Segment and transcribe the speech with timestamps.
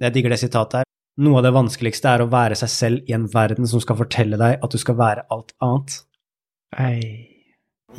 [0.00, 0.86] Jeg digger det sitatet her.
[1.20, 4.38] Noe av det vanskeligste er å være seg selv i en verden som skal fortelle
[4.40, 5.96] deg at du skal være alt annet.
[6.78, 7.00] Hei.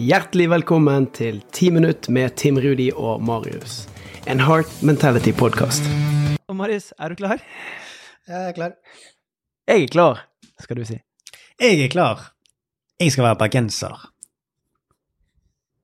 [0.02, 3.84] Hjertelig velkommen til Ti minutt med Tim Rudi og Marius.
[4.26, 5.86] En Heart Mentality-podkast.
[6.50, 7.46] Marius, er du klar?
[8.26, 8.74] Jeg er klar.
[9.70, 10.26] Jeg er klar,
[10.66, 10.98] skal du si.
[11.62, 12.26] Jeg er klar.
[12.98, 14.10] Jeg skal være bergenser.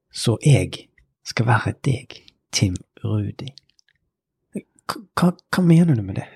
[0.09, 0.87] Så jeg
[1.21, 3.53] skal være deg, Tim Rudi.
[4.87, 6.27] Hva, hva, mener du med det?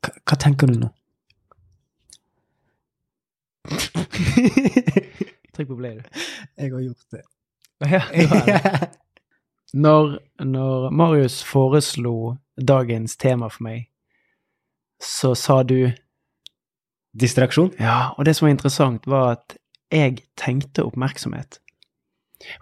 [0.00, 0.90] Hva, hva tenker du nå?
[5.54, 6.04] Trykk på play, du.
[6.58, 7.24] Jeg har gjort det.
[7.84, 8.90] Ja, det.
[9.74, 13.88] Når, når Marius foreslo dagens tema for meg,
[15.02, 15.90] så sa du
[17.14, 17.72] Distraksjon?
[17.78, 19.56] Ja, og det som var interessant, var at
[19.92, 21.60] jeg tenkte oppmerksomhet.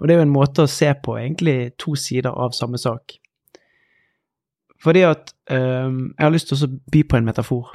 [0.00, 3.16] Og det er jo en måte å se på egentlig to sider av samme sak.
[4.82, 7.74] Fordi at um, jeg har lyst til å by på en metafor.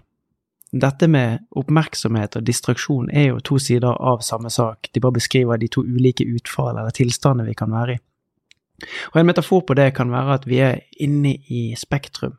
[0.75, 4.89] Dette med oppmerksomhet og distraksjon er jo to sider av samme sak.
[4.91, 8.01] De bare beskriver de to ulike utfall eller tilstander vi kan være i.
[9.13, 12.35] Og en metafor på det kan være at vi er inne i Spektrum,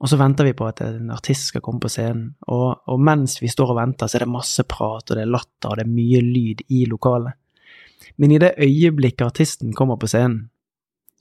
[0.00, 2.30] og så venter vi på at en artist skal komme på scenen.
[2.48, 5.32] Og, og, mens vi står og venter, så er det masse prat, og det er
[5.32, 7.36] latter, og det er mye lyd i lokalet.
[8.16, 10.46] Men i det øyeblikket artisten kommer på scenen,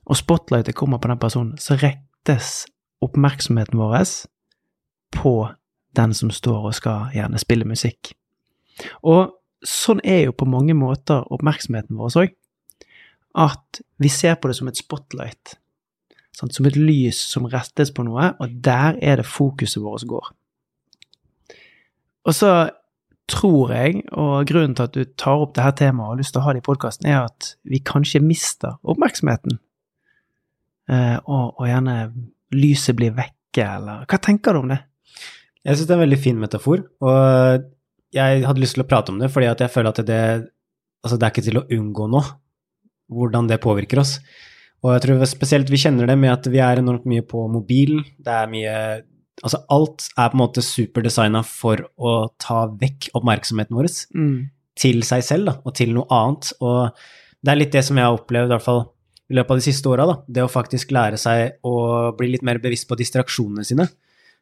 [0.08, 1.76] og spotlightet kommer på den personen, så
[2.20, 2.66] rettes
[3.02, 4.04] oppmerksomheten vår
[5.16, 5.50] på
[5.96, 8.14] den som står og skal gjerne spille musikk.
[9.04, 9.32] Og
[9.66, 12.36] sånn er jo på mange måter oppmerksomheten vår òg.
[13.36, 15.60] At vi ser på det som et spotlight
[16.40, 16.54] Sant?
[16.56, 20.30] Som et lys som rettes på noe, og der er det fokuset vårt går.
[22.24, 22.70] Og så
[23.28, 26.40] tror jeg, og grunnen til at du tar opp dette temaet og har lyst til
[26.40, 29.60] å ha det i podkasten, er at vi kanskje mister oppmerksomheten.
[30.90, 31.98] Eh, og, og, gjerne
[32.56, 34.80] lyset blir vekke, eller Hva tenker du om det?
[35.66, 37.66] Jeg syns det er en veldig fin metafor, og
[38.16, 40.22] jeg hadde lyst til å prate om det fordi at jeg føler at det,
[41.04, 42.22] altså det er ikke til å unngå nå,
[43.14, 44.16] hvordan det påvirker oss.
[44.80, 48.06] Og jeg tror spesielt vi kjenner det med at vi er enormt mye på mobilen.
[48.18, 48.76] Det er mye
[49.40, 54.34] Altså alt er på en måte superdesigna for å ta vekk oppmerksomheten vår mm.
[54.76, 56.50] til seg selv da, og til noe annet.
[56.60, 56.90] Og
[57.40, 58.82] det er litt det som jeg har opplevd, i hvert fall
[59.30, 61.76] i løpet av de siste åra, det å faktisk lære seg å
[62.18, 63.86] bli litt mer bevisst på distraksjonene sine.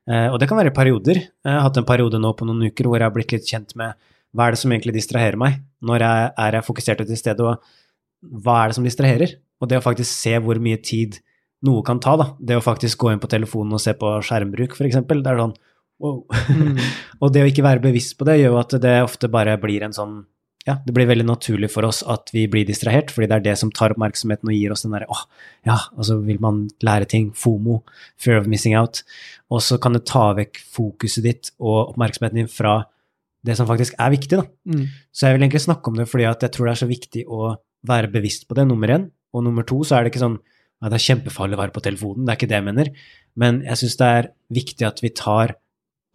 [0.07, 1.19] Eh, og det kan være perioder.
[1.19, 3.75] Jeg har hatt en periode nå på noen uker hvor jeg har blitt litt kjent
[3.79, 3.97] med
[4.35, 5.59] hva er det som egentlig distraherer meg?
[5.83, 9.35] Når jeg er jeg fokusert til stede, og hva er det som distraherer?
[9.61, 11.19] Og det å faktisk se hvor mye tid
[11.67, 12.29] noe kan ta, da.
[12.39, 14.99] Det å faktisk gå inn på telefonen og se på skjermbruk, f.eks.
[15.09, 15.55] Det er sånn
[16.03, 16.19] wow.
[16.53, 16.79] Mm.
[17.21, 19.87] og det å ikke være bevisst på det, gjør jo at det ofte bare blir
[19.87, 20.19] en sånn
[20.67, 23.55] ja, det blir veldig naturlig for oss at vi blir distrahert, fordi det er det
[23.61, 25.23] som tar oppmerksomheten og gir oss den derre åh,
[25.67, 27.79] ja, og så vil man lære ting, FOMO,
[28.19, 29.01] fear of missing out,
[29.47, 32.81] og så kan det ta vekk fokuset ditt og oppmerksomheten din fra
[33.47, 34.43] det som faktisk er viktig, da.
[34.67, 34.83] Mm.
[35.15, 37.23] Så jeg vil egentlig snakke om det fordi at jeg tror det er så viktig
[37.31, 37.53] å
[37.87, 39.07] være bevisst på det, nummer én.
[39.31, 41.83] Og nummer to så er det ikke sånn ja, det er kjempefarlig å være på
[41.85, 42.91] telefonen, det er ikke det jeg mener.
[43.39, 45.55] Men jeg syns det er viktig at vi tar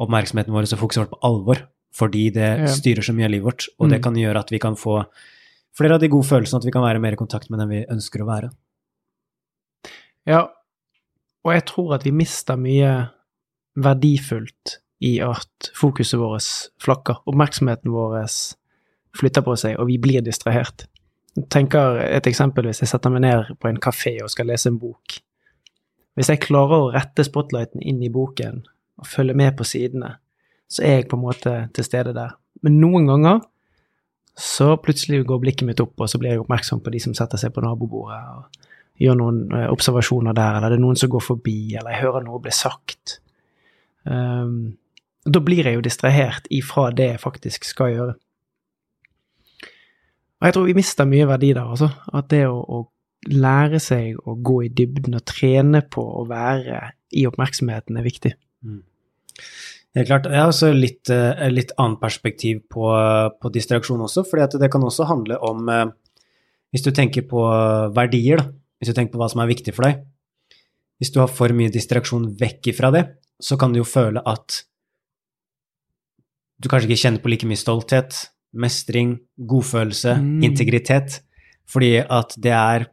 [0.02, 3.86] oppmerksomheten vår og fokuserer på alvor, fordi det styrer så mye av livet vårt, og
[3.86, 3.92] mm.
[3.92, 5.03] det kan gjøre at vi kan få
[5.76, 7.82] flere av de gode følelsene, at vi kan være mer i kontakt med den vi
[7.92, 8.53] ønsker å være.
[10.28, 10.47] Ja,
[11.42, 12.92] og jeg tror at vi mister mye
[13.82, 16.48] verdifullt i at fokuset vårt
[16.82, 18.20] flakker, oppmerksomheten vår
[19.19, 20.86] flytter på seg, og vi blir distrahert
[21.36, 24.69] Jeg tenker et eksempel hvis jeg setter meg ned på en kafé og skal lese
[24.69, 25.16] en bok.
[26.12, 28.60] Hvis jeg klarer å rette spotlighten inn i boken
[29.00, 30.19] og følge med på sidene,
[30.72, 32.36] så er jeg på en måte til stede der.
[32.64, 33.42] Men noen ganger
[34.38, 37.40] så plutselig går blikket mitt opp, og så blir jeg oppmerksom på de som setter
[37.40, 38.62] seg på nabobordet og
[39.02, 42.24] gjør noen eh, observasjoner der, eller det er noen som går forbi, eller jeg hører
[42.24, 43.18] noe bli sagt.
[44.04, 44.78] Um,
[45.22, 48.14] da blir jeg jo distrahert ifra det jeg faktisk skal gjøre.
[50.42, 51.92] Og jeg tror vi mister mye verdi der, altså.
[52.10, 52.82] At det å, å,
[53.30, 56.80] lære seg å gå i dybden og trene på å være
[57.14, 58.32] i oppmerksomheten er viktig.
[58.66, 58.80] Mm.
[59.92, 60.28] Helt klart.
[60.30, 62.86] Jeg har også litt, uh, litt annet perspektiv på,
[63.36, 65.84] på distraksjon også, fordi det kan også handle om uh,
[66.72, 67.42] Hvis du tenker på
[67.92, 68.48] verdier, da.
[68.80, 70.00] Hvis du tenker på hva som er viktig for deg.
[70.98, 73.02] Hvis du har for mye distraksjon vekk ifra det,
[73.42, 74.62] så kan du jo føle at
[76.62, 78.16] du kanskje ikke kjenner på like mye stolthet,
[78.54, 80.42] mestring, godfølelse, mm.
[80.46, 81.18] integritet.
[81.68, 82.86] Fordi at det er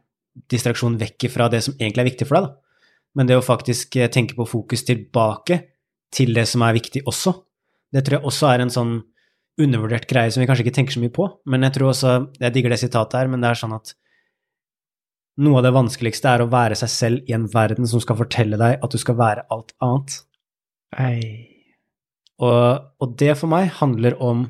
[0.50, 2.48] distraksjon vekk fra det som egentlig er viktig for deg.
[2.48, 2.80] Da.
[3.18, 5.60] Men det å faktisk eh, tenke på fokus tilbake
[6.14, 7.34] til det som er viktig også,
[7.94, 8.92] det tror jeg også er en sånn
[9.60, 11.26] undervurdert greie som vi kanskje ikke tenker så mye på.
[11.50, 13.94] Men jeg tror også Jeg digger det sitatet her, men det er sånn at
[15.40, 18.58] noe av det vanskeligste er å være seg selv i en verden som skal fortelle
[18.60, 20.16] deg at du skal være alt annet.
[22.40, 24.48] Og, og det for meg handler om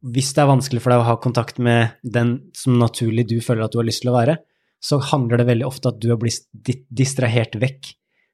[0.00, 3.66] Hvis det er vanskelig for deg å ha kontakt med den som naturlig du føler
[3.66, 4.38] at du har lyst til å være,
[4.80, 6.46] så handler det veldig ofte at du har blitt
[6.88, 7.90] distrahert vekk.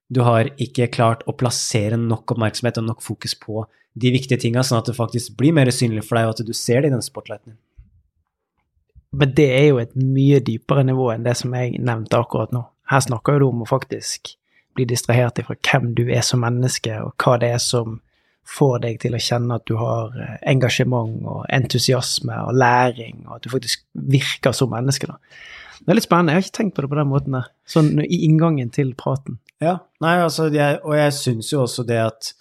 [0.09, 3.65] Du har ikke klart å plassere nok oppmerksomhet og nok fokus på
[3.97, 6.55] de viktige tinga, sånn at det faktisk blir mer synlig for deg, og at du
[6.55, 7.57] ser det i den spotlighten.
[9.17, 12.67] Men det er jo et mye dypere nivå enn det som jeg nevnte akkurat nå.
[12.91, 14.35] Her snakker jo du om å faktisk
[14.77, 18.01] bli distrahert ifra hvem du er som menneske, og hva det er som
[18.47, 23.39] får deg til å kjenne at du har eh, engasjement og entusiasme og læring, og
[23.39, 23.83] at du faktisk
[24.13, 25.09] virker som menneske.
[25.09, 25.17] da.
[25.81, 26.35] Det er litt spennende.
[26.35, 27.49] Jeg har ikke tenkt på det på den måten der.
[27.69, 29.41] Sånn i inngangen til praten.
[29.63, 32.35] Ja, nei, altså, jeg, og jeg syns jo også det at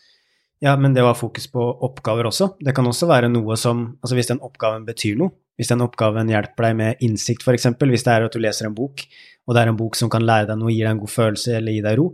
[0.63, 2.55] Ja, men det å ha fokus på oppgaver også.
[2.63, 6.31] Det kan også være noe som Altså hvis den oppgaven betyr noe, hvis den oppgaven
[6.31, 9.05] hjelper deg med innsikt, f.eks., hvis det er at du leser en bok,
[9.47, 11.53] og det er en bok som kan lære deg noe, gir deg en god følelse
[11.59, 12.07] eller gi deg ro,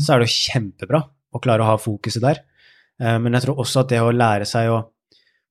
[0.00, 2.40] så er det jo kjempebra å klare å ha fokuset der.
[3.00, 4.80] Eh, Men jeg tror også at det å lære seg å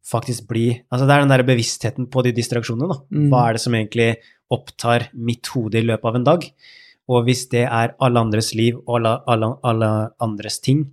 [0.10, 2.98] faktisk bli Altså det er den der bevisstheten på de distraksjonene, da.
[3.14, 3.30] Mm.
[3.30, 4.10] Hva er det som egentlig
[4.50, 6.48] opptar mitt hode i løpet av en dag?
[7.10, 9.90] Og hvis det er alle andres liv og alle, alle, alle
[10.22, 10.84] andres ting,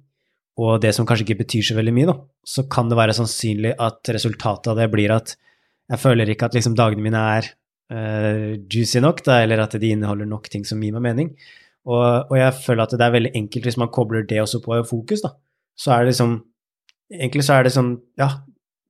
[0.56, 2.16] og det som kanskje ikke betyr så veldig mye, da,
[2.46, 5.34] så kan det være sannsynlig at resultatet av det blir at
[5.92, 7.50] jeg føler ikke at liksom dagene mine er
[7.92, 11.30] uh, juicy nok, da, eller at de inneholder nok ting som gir meg mening.
[11.86, 14.80] Og, og jeg føler at det er veldig enkelt hvis man kobler det også på
[14.88, 15.36] fokus, da.
[15.78, 16.38] Så er det liksom
[17.06, 18.26] Egentlig så er det sånn, ja,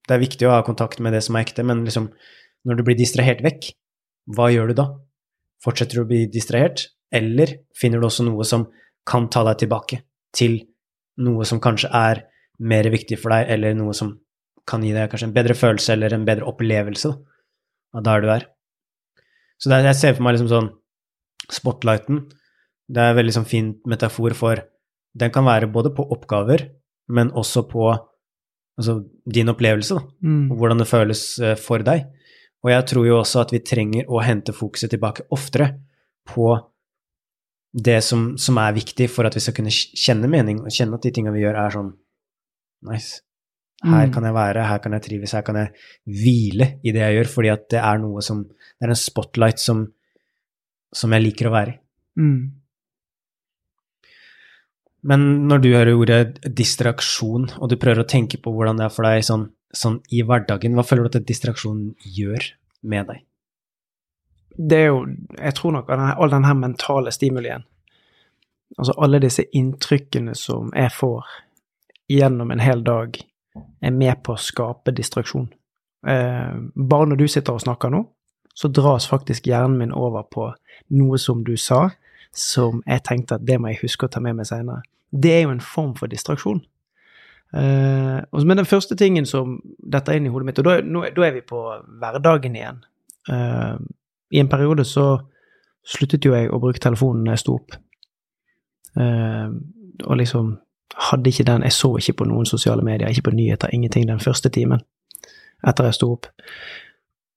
[0.08, 2.06] det er viktig å ha kontakt med det som er ekte, men liksom,
[2.64, 3.67] når du blir distrahert vekk,
[4.32, 4.87] hva gjør du da?
[5.61, 8.67] Fortsetter du å bli distrahert, eller finner du også noe som
[9.06, 10.00] kan ta deg tilbake
[10.37, 10.58] til
[11.23, 12.25] noe som kanskje er
[12.58, 14.17] mer viktig for deg, eller noe som
[14.67, 17.12] kan gi deg kanskje en bedre følelse eller en bedre opplevelse
[17.97, 18.49] av der du er.
[19.61, 20.75] Så det er, jeg ser for meg liksom sånn
[21.47, 22.25] Spotlighten,
[22.91, 24.64] det er en veldig sånn fin metafor for
[25.17, 26.67] Den kan være både på oppgaver,
[27.09, 30.50] men også på altså, din opplevelse, da Mm.
[30.50, 32.05] og hvordan det føles eh, for deg.
[32.64, 35.79] Og jeg tror jo også at vi trenger å hente fokuset tilbake oftere
[36.26, 36.50] på
[37.76, 41.05] det som, som er viktig for at vi skal kunne kjenne mening, og kjenne at
[41.05, 41.93] de tingene vi gjør, er sånn
[42.88, 43.23] nice.
[43.84, 44.12] Her Mm.
[44.12, 45.73] kan jeg være, her kan jeg trives, her kan jeg
[46.08, 48.46] hvile i det jeg gjør, fordi at det er noe som
[48.76, 49.87] Det er en spotlight som,
[50.93, 51.78] som jeg liker å være i.
[52.20, 52.52] Mm.
[55.02, 58.93] Men når du hører ordet distraksjon, og du prøver å tenke på hvordan det er
[58.93, 62.50] for deg sånn, sånn i hverdagen, hva føler du at distraksjon gjør
[62.82, 63.23] med deg?
[64.56, 65.06] Det er jo
[65.38, 67.64] Jeg tror nok at all den her mentale stimulien
[68.79, 71.25] Altså alle disse inntrykkene som jeg får
[72.08, 73.17] gjennom en hel dag,
[73.82, 75.49] er med på å skape distraksjon.
[76.06, 78.03] Eh, bare når du sitter og snakker nå,
[78.55, 80.49] så dras faktisk hjernen min over på
[80.99, 81.88] noe som du sa,
[82.37, 84.85] som jeg tenkte at det må jeg huske å ta med meg senere.
[85.11, 86.62] Det er jo en form for distraksjon.
[87.56, 91.26] Eh, men den første tingen som detter inn i hodet mitt, og da, nå, da
[91.26, 91.62] er vi på
[92.00, 92.82] hverdagen igjen.
[93.32, 93.76] Eh,
[94.34, 95.06] I en periode så
[95.87, 97.76] sluttet jo jeg å bruke telefonen når jeg sto opp.
[98.99, 99.49] Eh,
[100.06, 100.56] og liksom
[101.11, 104.23] hadde ikke den Jeg så ikke på noen sosiale medier, ikke på nyheter, ingenting den
[104.23, 104.81] første timen
[105.67, 106.28] etter jeg sto opp.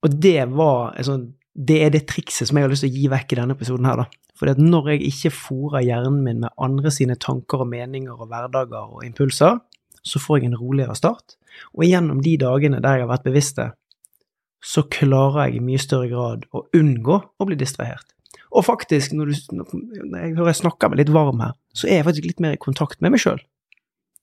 [0.05, 3.07] Og det var sånn Det er det trikset som jeg har lyst til å gi
[3.11, 4.05] vekk i denne episoden her, da.
[4.47, 8.93] At når jeg ikke fòrer hjernen min med andre sine tanker og meninger og hverdager
[8.93, 9.57] og impulser,
[9.99, 11.35] så får jeg en roligere start.
[11.75, 13.65] Og gjennom de dagene der jeg har vært bevisste,
[14.63, 18.07] så klarer jeg i mye større grad å unngå å bli distrahert.
[18.49, 19.61] Og faktisk, når, du,
[20.09, 22.99] når jeg snakker meg litt varm her, så er jeg faktisk litt mer i kontakt
[23.03, 23.41] med meg sjøl.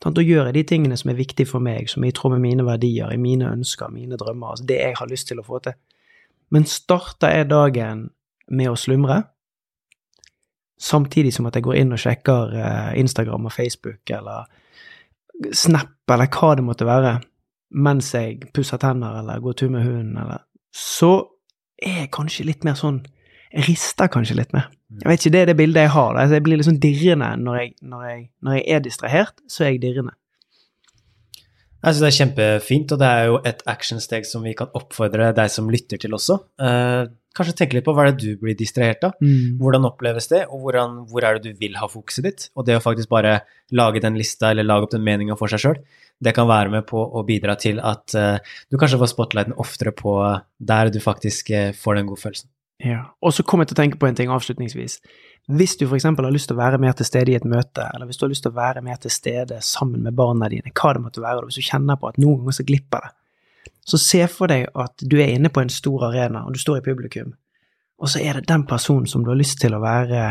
[0.03, 2.43] Da gjør jeg de tingene som er viktige for meg, som er i tråd med
[2.45, 5.63] mine verdier, i mine ønsker, mine drømmer, altså det jeg har lyst til å få
[5.65, 5.77] til.
[6.53, 8.05] Men starter jeg dagen
[8.53, 9.23] med å slumre,
[10.77, 14.45] samtidig som at jeg går inn og sjekker eh, Instagram og Facebook eller
[15.53, 17.19] Snap eller hva det måtte være,
[17.77, 21.13] mens jeg pusser tenner eller går tur med hunden, eller Så
[21.83, 23.03] er jeg kanskje litt mer sånn
[23.53, 24.71] Jeg rister kanskje litt mer.
[24.91, 26.15] Jeg vet ikke, Det er det bildet jeg har.
[26.15, 26.21] da.
[26.21, 29.65] Altså, jeg blir litt sånn dirrende når jeg, når, jeg, når jeg er distrahert, så
[29.65, 30.13] er jeg dirrende.
[31.85, 35.31] Jeg synes det er kjempefint, og det er jo et actionsteg som vi kan oppfordre
[35.37, 36.41] deg som lytter til også.
[37.37, 39.17] Eh, kanskje tenke litt på hva er det du blir distrahert av?
[39.61, 42.49] Hvordan oppleves det, og hvordan, hvor er det du vil ha fokuset ditt?
[42.57, 43.41] Og det å faktisk bare
[43.77, 45.79] lage den lista, eller lage opp den meninga for seg sjøl,
[46.25, 48.39] det kan være med på å bidra til at uh,
[48.73, 50.17] du kanskje får spotlighten oftere på
[50.57, 52.49] der du faktisk uh, får den gode følelsen.
[52.85, 53.03] Ja.
[53.25, 54.99] Og så kom jeg til å tenke på en ting avslutningsvis.
[55.57, 56.09] Hvis du f.eks.
[56.09, 58.33] har lyst til å være mer til stede i et møte, eller hvis du har
[58.33, 61.45] lyst til å være mer til stede sammen med barna dine, hva det måtte være,
[61.45, 63.15] og hvis du kjenner på at noen ganger så glipper det,
[63.87, 66.81] så se for deg at du er inne på en stor arena, og du står
[66.81, 67.35] i publikum,
[67.97, 70.23] og så er det den personen som du har lyst til å være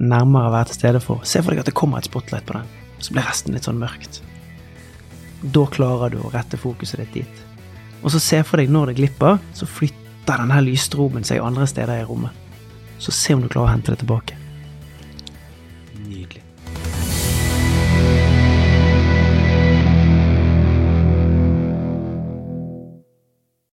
[0.00, 1.24] nærmere være til stede for.
[1.28, 2.68] Se for deg at det kommer et spotlight på den,
[3.02, 4.22] så blir resten litt sånn mørkt.
[5.42, 7.42] Da klarer du å rette fokuset ditt dit.
[8.02, 12.00] Og så se for deg når det glipper, så flytter denne lysstroben seg andre steder
[12.00, 12.30] i rommet.
[13.02, 14.38] Så se om du klarer å hente det tilbake.